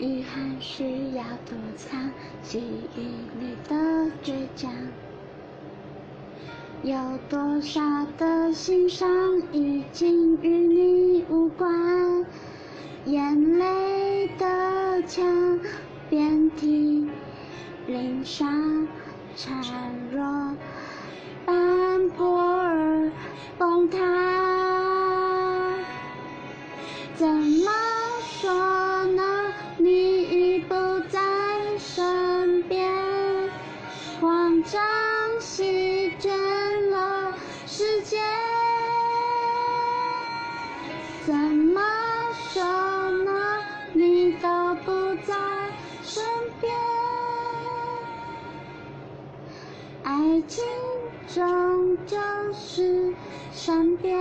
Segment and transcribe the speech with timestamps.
[0.00, 2.10] 遗憾需要躲藏，
[2.42, 2.60] 记
[2.96, 3.00] 忆
[3.40, 3.76] 里的
[4.22, 4.72] 倔强。
[6.82, 6.96] 有
[7.30, 7.80] 多少
[8.18, 9.08] 的心伤
[9.52, 12.26] 已经与你无关？
[13.06, 15.60] 眼泪的墙，
[16.10, 17.08] 遍体
[17.86, 18.88] 鳞伤，
[19.36, 19.48] 孱
[20.10, 20.56] 弱，
[21.46, 23.12] 斑驳而
[23.56, 23.98] 崩塌。
[27.14, 27.63] 怎么
[34.64, 37.34] 慌张席卷了
[37.66, 38.18] 世界。
[41.26, 41.82] 怎么
[42.32, 42.62] 说
[43.24, 43.60] 呢？
[43.92, 45.34] 你都不在
[46.02, 46.24] 身
[46.60, 46.74] 边，
[50.02, 50.64] 爱情
[51.28, 52.16] 终究
[52.54, 53.14] 是
[53.52, 54.16] 善变。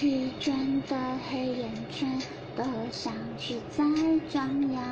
[0.00, 0.96] 疲倦的
[1.28, 2.18] 黑眼圈
[2.56, 3.84] 都像是在
[4.30, 4.82] 张扬，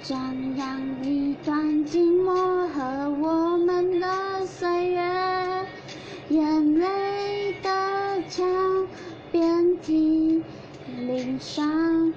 [0.00, 5.66] 张扬一段寂寞和我们的岁月。
[6.28, 8.86] 眼泪的墙，
[9.32, 10.44] 遍体
[10.96, 12.14] 鳞伤，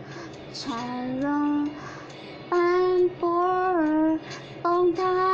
[0.54, 1.68] 孱弱，
[2.50, 4.20] 斑驳而
[4.62, 5.33] 崩塌。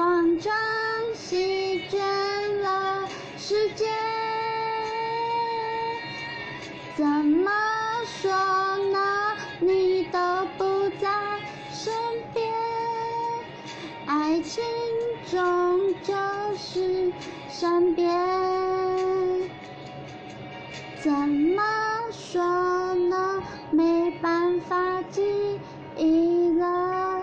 [0.00, 0.50] 慌张
[1.14, 2.00] 席卷
[2.62, 3.06] 了
[3.36, 3.84] 世界。
[6.96, 7.50] 怎么
[8.06, 8.32] 说
[8.92, 9.36] 呢？
[9.60, 10.18] 你都
[10.56, 11.10] 不在
[11.70, 11.92] 身
[12.32, 12.50] 边，
[14.06, 14.64] 爱情
[15.30, 16.14] 终究
[16.56, 17.12] 是
[17.50, 18.10] 善变。
[21.02, 21.62] 怎么
[22.10, 23.42] 说呢？
[23.70, 25.60] 没办法记
[25.98, 27.20] 忆了，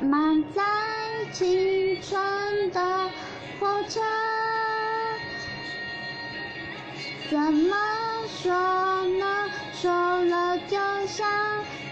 [0.00, 0.62] 满载
[1.32, 3.10] 青春的
[3.58, 4.00] 火车。
[7.30, 7.76] 怎么
[8.28, 8.52] 说
[9.18, 9.48] 呢？
[9.72, 9.90] 说
[10.24, 10.76] 了就
[11.06, 11.26] 想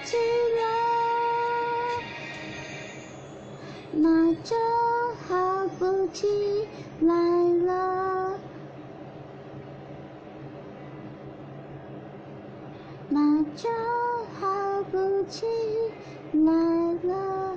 [0.04, 0.16] 起
[0.58, 0.60] 了，
[3.92, 4.56] 那就
[5.26, 6.26] 好不起
[7.00, 7.14] 来
[7.64, 8.38] 了。
[13.08, 13.70] 那就
[14.38, 15.46] 好不起
[16.32, 16.52] 来
[17.08, 17.56] 了。